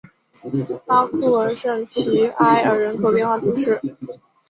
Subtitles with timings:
[0.87, 3.79] 拉库尔圣皮埃尔人口变化图示